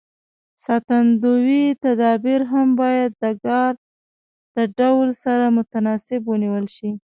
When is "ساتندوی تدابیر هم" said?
0.65-2.67